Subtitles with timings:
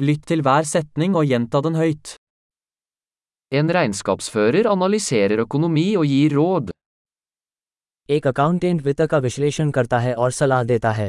[0.00, 2.14] Lytt til hver setning og gjenta den høyt.
[3.52, 6.70] En regnskapsfører analyserer økonomi og gir råd.
[8.08, 11.08] एक accountant वित्त का विश्लेषण करता है और सलाह देता है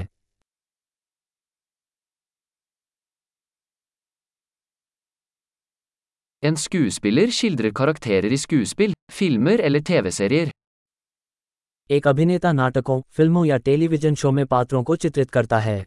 [6.44, 10.52] En skuespiller skildrer karakterer i skuespill, filmer eller TV-serier.
[11.92, 15.80] एक अभिनेता नाटकों फिल्मों या टेलीविजन शो में पात्रों को चित्रित करता है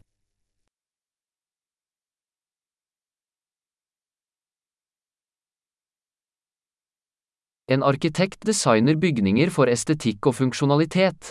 [7.69, 11.29] En arkitekt designer bygninger for estetikk og funksjonalitet.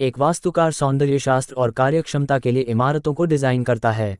[0.00, 4.16] एक वास्तुकार सौंदर्यशास्त्र और कार्यक्षमता के लिए इमारतों को डिज़ाइन करता है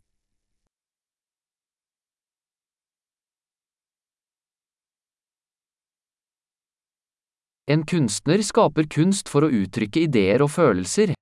[7.68, 11.14] En kunstner skaper kunst for å uttrykke ideer og følelser.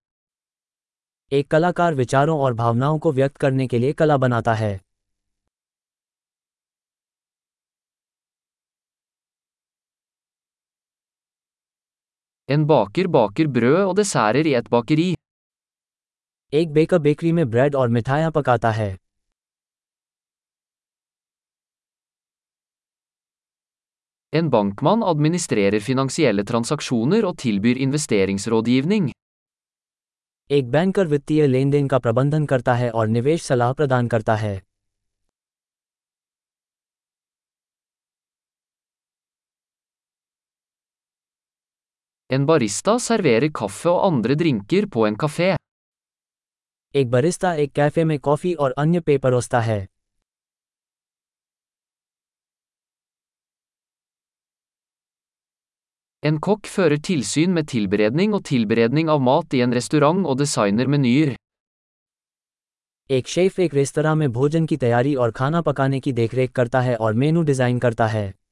[1.33, 4.84] एक कलाकार विचारों और भावनाओं को व्यक्त करने के लिए कला बनाता है
[12.49, 15.15] En baker baker brød og desserter i et bakeri.
[16.53, 18.97] एक बेकर बेकरी में ब्रेड और मिठाइयाँ पकाता है
[24.33, 29.11] En bankmann administrerer finansielle transaksjoner og tilbyr investeringsrådgivning.
[30.51, 34.61] एक बैंकर वित्तीय लेन देन का प्रबंधन करता है और निवेश सलाह प्रदान करता है
[42.33, 45.57] En barista serverer kaffe og andre drinker på en kafé.
[46.95, 49.87] एक बरिस्ता एक कैफ़े में कॉफ़ी और अन्य पेय परोसता है
[56.23, 60.87] En kokk fører tilsyn med tilberedning og tilberedning av mat i en restaurant og designer
[60.95, 61.35] menyer.
[63.11, 66.97] एक शेफ एक रेस्तरा में भोजन की तैयारी और खाना पकाने की देखरेख करता है
[66.97, 68.44] और मेनू डिज़ाइन करता है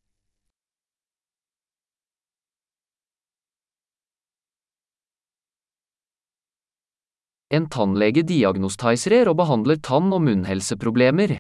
[7.55, 11.37] En tannlege diagnostiserer og behandler tann- og munnhelseproblemer.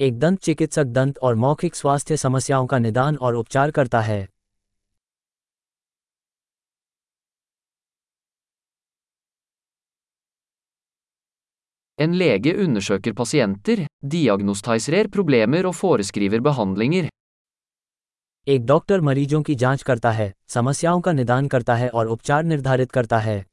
[0.00, 4.28] एक दंत चिकित्सक दंत और मौखिक स्वास्थ्य समस्याओं का निदान और उपचार करता है
[12.00, 13.78] En lege undersøker pasienter,
[14.14, 17.08] diagnostiserer problemer og foreskriver behandlinger.
[18.48, 22.92] एक डॉक्टर मरीजों की जाँच करता है समस्याओं का निदान करता है और उपचार निर्धारित
[22.92, 23.44] करता है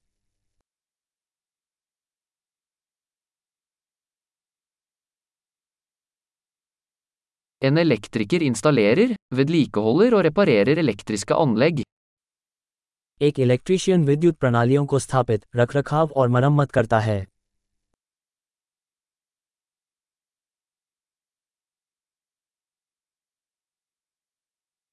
[7.62, 11.82] En elektriker installerer, vedlikeholder og reparerer elektriske anlegg.
[13.20, 17.24] एक इलेक्ट्रीशियन विद्युत प्रणालियों को स्थापित रखरखाव और मरम्मत करता है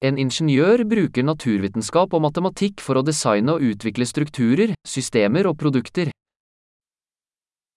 [0.01, 6.11] En ingeniør bruker naturvitenskap og matematikk for å designe og utvikle strukturer, systemer og produkter.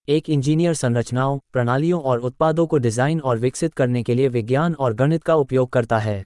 [0.08, 4.94] एक इंजीनियर संरचनाओं प्रणालियों और उत्पादों को डिज़ाइन और विकसित करने के लिए विज्ञान और
[4.94, 6.24] गणित का उपयोग करता है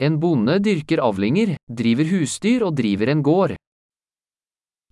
[0.00, 3.54] En bonde dyrker avlinger, driver husdyr og driver en gård.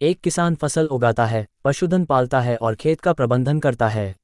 [0.01, 4.15] एक किसान फ़सल उगाता है पशुधन पालता है और खेत का प्रबंधन करता है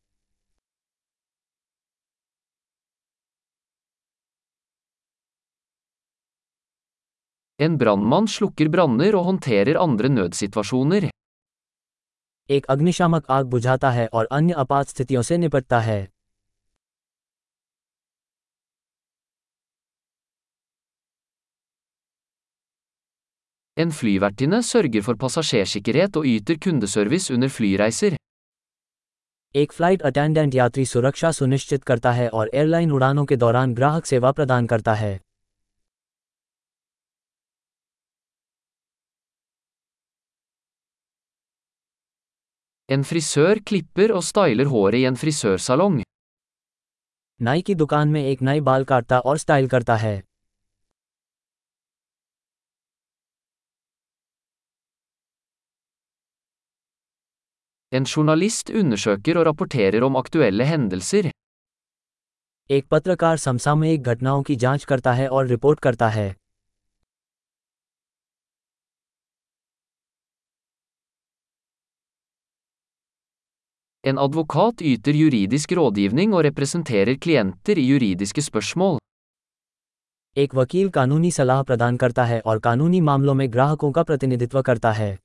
[7.64, 11.10] En brannmann slukker branner og håndterer andre nødsituasjoner.
[12.50, 16.00] एक अग्निशामक आग बुझाता है और अन्य आपात स्थितियों से निपटता है
[23.76, 28.14] En flyvertinne sørger for passasjersikkerhet og yter kundeservice under flyreiser.
[29.54, 34.32] एक फ़्लाइट अटेंडेंट यात्री सुरक्षा सुनिश्चित करता है और एयरलाइन उड़ानों के दौरान ग्राहक सेवा
[34.32, 35.20] प्रदान करता है
[42.92, 46.02] En frisør klipper og styler håret i en frisørsalong.
[47.42, 50.22] नाई की दुकान में एक नाई बाल काटता और स्टाइल करता है
[57.92, 61.30] En journalist undersøker og rapporterer om aktuelle hendelser.
[62.70, 66.41] एक पत्रकार समसामयिक घटनाओं की जाँच करता है और रिपोर्ट करता है
[74.03, 78.97] En advokat yter juridisk rådgivning og representerer klienter i juridiske spørsmål.
[80.37, 84.91] एक वकील कानूनी सलाह प्रदान करता है और कानूनी मामलों में ग्राहकों का प्रतिनिधित्व करता
[84.91, 85.17] है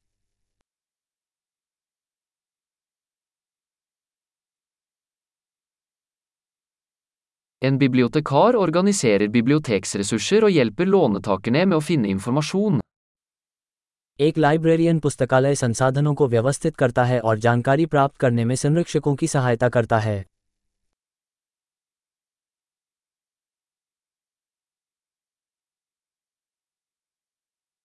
[7.62, 12.80] En bibliotekar organiserer biblioteksressurser og hjelper låntakerne med å finne informasjon.
[14.19, 19.27] एक लाइब्रेरियन पुस्तकालय संसाधनों को व्यवस्थित करता है और जानकारी प्राप्त करने में संरक्षकों की
[19.27, 20.25] सहायता करता है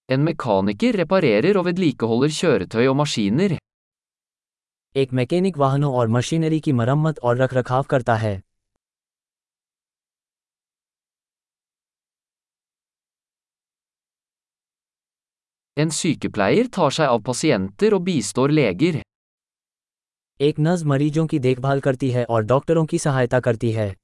[0.08, 3.58] En mekaniker reparerer og vedlikeholder kjøretøy og maskiner.
[4.96, 8.42] एक मैकेनिक वाहनों और मशीनरी की मरम्मत और रखरखाव करता है
[15.76, 19.00] En sykepleier tar seg av pasienter og bistår leger.
[20.40, 23.94] एक नर्स मरीजों की देखभाल करती है और डॉक्टरों की सहायता करती है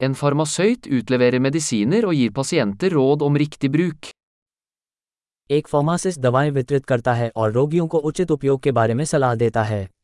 [0.00, 4.10] En farmasøyt utleverer medisiner og gir pasienter råd om riktig bruk.
[5.50, 9.34] एक फार्मासिस्ट दवाएँ वितरित करता है और रोगियों को उचित उपयोग के बारे में सलाह
[9.34, 9.97] देता है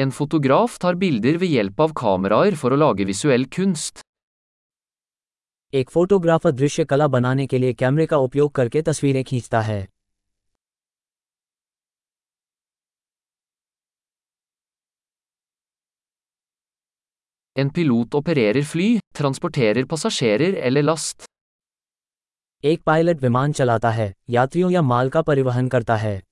[0.00, 4.02] En fotograf tar bilder ved hjelp av kameraer for å lage visuell kunst.
[5.74, 9.80] एक फोटोग्राफर दृश्य कला बनाने के लिए कैमरे का उपयोग करके तस्वीरें खींचता है
[17.56, 18.88] En pilot opererer fly,
[19.20, 21.26] transporterer passasjerer eller last.
[22.64, 26.27] एक पायलट विमान चलाता है यात्रियों या माल का परिवहन करता है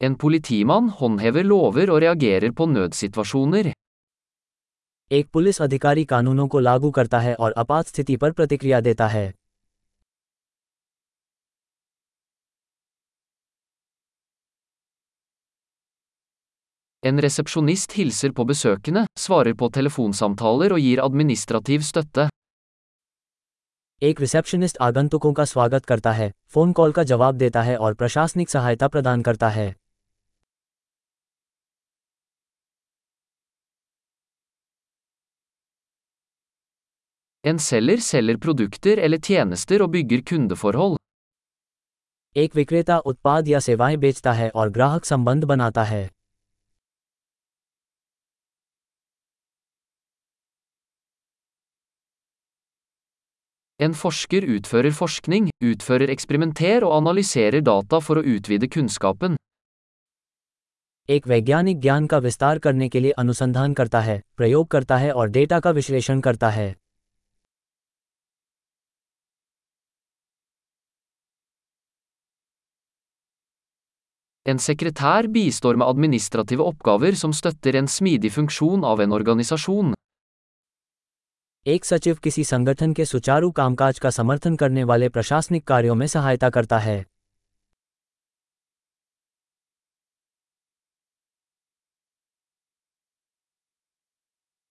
[0.00, 3.72] En politimann håndhever lover og reagerer på nødsituasjoner.
[5.10, 9.32] एक पुलिस अधिकारी कानूनों को लागू करता है और आपात स्थिति पर प्रतिक्रिया देता है
[17.02, 22.28] En resepsjonist hilser på besøkende, svarer på telefonsamtaler og gir administrativ støtte.
[24.02, 28.50] एक रिसेप्शनिस्ट आगंतुकों का स्वागत करता है फ़ोन कॉल का जवाब देता है और प्रशासनिक
[28.50, 29.68] सहायता प्रदान करता है
[37.44, 40.96] En selger selger produkter eller tjenester og bygger kundeforhold.
[42.36, 46.08] एक विक्रेता उत्पाद या सेवाएँ बेचता है और ग्राहक संबंध बनाता है
[53.80, 59.36] En forsker utfører forskning, utfører eksperimenter og analyserer data for å utvide kunnskapen.
[61.10, 65.28] एक वैज्ञानिक ज्ञान का विस्तार करने के लिए अनुसंधान करता है प्रयोग करता है और
[65.28, 66.74] डेटा का विश्लेषण करता है
[74.47, 79.93] En sekretær bistår med administrative oppgaver som støtter en smidig funksjon av en organisasjon.
[81.67, 86.49] एक सचिव किसी संगठन के सुचारू कामकाज का समर्थन करने वाले प्रशासनिक कार्यों में सहायता
[86.49, 87.05] करता है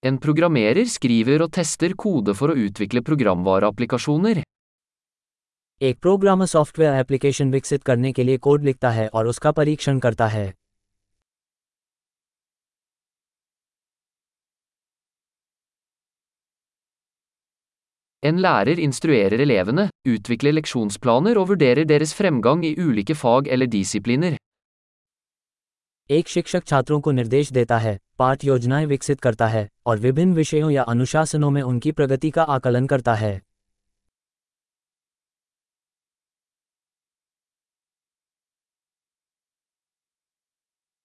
[0.02, 4.42] En programmerer skriver og tester kode for å utvikle programvareapplikasjoner.
[5.81, 10.27] एक प्रोग्रामर सॉफ्टवेयर एप्लीकेशन विकसित करने के लिए कोड लिखता है और उसका परीक्षण करता
[10.27, 10.53] है
[18.23, 24.35] En lærer instruerer elevene, utvikler leksjonsplaner og vurderer deres fremgang i ulike fag eller disipliner.
[26.09, 30.71] एक शिक्षक छात्रों को निर्देश देता है पाठ योजनाएँ विकसित करता है और विभिन्न विषयों
[30.71, 33.46] या अनुशासनों में उनकी प्रगति का आकलन करता है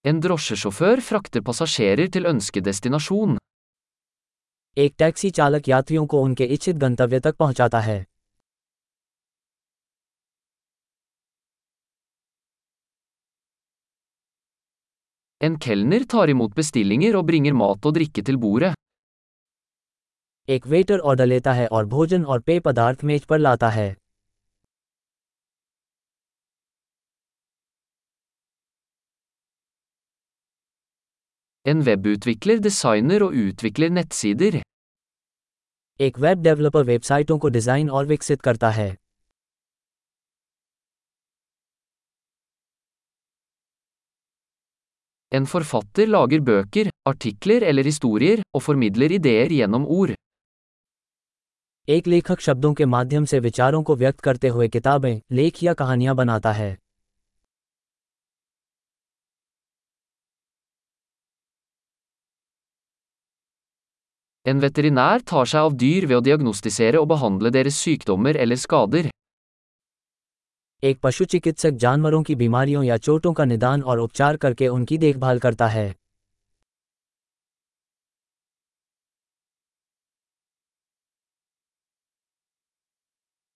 [0.05, 3.37] En drosjesjåfør frakter passasjerer til ønskedestinasjon.
[4.77, 8.05] एक टैक्सी चालक यात्रियों को उनके इच्छित गंतव्य तक पहुंचाता है
[15.41, 18.75] En kelner tar imot bestillinger og bringer mat og drikke til bordet.
[20.49, 24.02] एक वेटर ऑर्डर लेता है और भोजन और पेय पदार्थ मेज पर लाता है
[31.67, 34.63] En webutvikler designer og utvikler nettsider.
[36.01, 38.97] एक वेब डेवलपर वेबसाइटों को डिज़ाइन और विकसित करता है
[45.33, 50.15] En forfatter lager bøker, artikler eller historier, og formidler ideer gjennom ord.
[51.89, 56.15] एक लेखक शब्दों के माध्यम से विचारों को व्यक्त करते हुए किताबें लेख या कहानियाँ
[56.15, 56.82] बनाता है
[64.45, 69.09] En veterinær tar seg av dyr ved å diagnostisere og behandle deres sykdommer eller skader.
[70.83, 75.39] एक पशु चिकित्सक जानवरों की बीमारियों या चोटों का निदान और उपचार करके उनकी देखभाल
[75.39, 75.95] करता है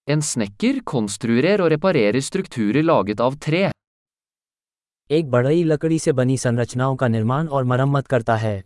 [0.08, 3.64] En snekker konstruerer og reparerer strukturer laget av tre.
[5.10, 8.56] एक बढ़ई लकड़ी से बनी संरचनाओं का निर्माण और मरम्मत करता है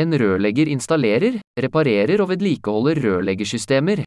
[0.00, 4.02] En rørlegger installerer, reparerer og vedlikeholder rørleggersystemer.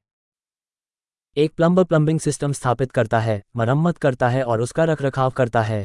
[1.37, 5.81] एक प्लम्बर प्लम्बिंग सिस्टम स्थापित करता है मरम्मत करता है और उसका रखरखाव करता है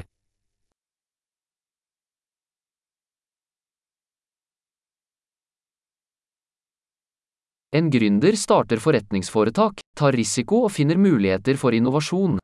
[7.73, 12.39] En gründer starter forretningsforetak, tar risiko og finner muligheter for innovasjon.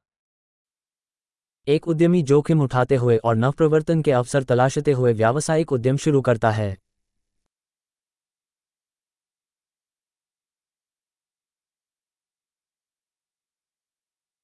[1.69, 6.51] एक उद्यमी जोखिम उठाते हुए और नवप्रवर्तन के अवसर तलाशते हुए व्यावसायिक उद्यम शुरू करता
[6.51, 6.77] है